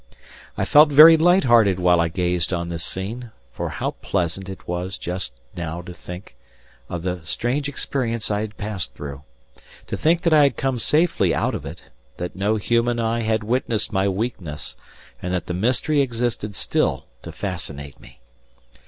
I 0.57 0.65
felt 0.65 0.89
very 0.89 1.15
light 1.15 1.43
hearted 1.43 1.77
while 1.77 2.01
I 2.01 2.07
gazed 2.07 2.51
on 2.51 2.69
this 2.69 2.83
scene, 2.83 3.29
for 3.51 3.69
how 3.69 3.91
pleasant 4.01 4.49
it 4.49 4.67
was 4.67 4.97
just 4.97 5.39
now 5.55 5.83
to 5.83 5.93
think 5.93 6.35
of 6.89 7.03
the 7.03 7.19
strange 7.23 7.69
experience 7.69 8.31
I 8.31 8.41
had 8.41 8.57
passed 8.57 8.95
through 8.95 9.21
to 9.85 9.95
think 9.95 10.23
that 10.23 10.33
I 10.33 10.41
had 10.41 10.57
come 10.57 10.79
safely 10.79 11.35
out 11.35 11.53
of 11.53 11.67
it, 11.67 11.91
that 12.17 12.35
no 12.35 12.55
human 12.55 12.99
eye 12.99 13.21
had 13.21 13.43
witnessed 13.43 13.93
my 13.93 14.07
weakness, 14.09 14.75
and 15.21 15.31
that 15.35 15.45
the 15.45 15.53
mystery 15.53 16.01
existed 16.01 16.55
still 16.55 17.05
to 17.21 17.31
fascinate 17.31 17.99
me! 17.99 18.21